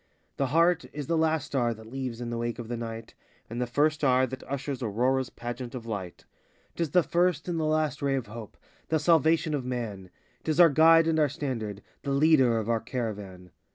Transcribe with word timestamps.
The 0.37 0.47
heart 0.47 0.83
is 0.93 1.05
the 1.05 1.15
last 1.15 1.45
star 1.45 1.75
that 1.75 1.85
leaves 1.91 2.21
in 2.21 2.31
the 2.31 2.37
wake 2.39 2.57
of 2.57 2.69
the 2.69 2.75
Night, 2.75 3.13
And 3.51 3.61
the 3.61 3.67
first 3.67 3.97
star 3.99 4.25
that 4.25 4.41
ushers 4.51 4.81
Aurora's 4.81 5.29
pageant 5.29 5.75
of 5.75 5.85
light; 5.85 6.25
'T 6.75 6.81
is 6.81 6.89
the 6.89 7.03
first 7.03 7.47
and 7.47 7.59
the 7.59 7.65
last 7.65 8.01
ray 8.01 8.15
of 8.15 8.25
hope, 8.25 8.57
the 8.87 8.97
salvation 8.97 9.53
of 9.53 9.63
man; 9.63 10.09
'T 10.43 10.49
is 10.49 10.59
our 10.59 10.69
guide 10.71 11.05
and 11.05 11.19
our 11.19 11.29
standard—the 11.29 12.09
leader 12.11 12.57
of 12.57 12.67
our 12.67 12.79
caravan. 12.81 13.51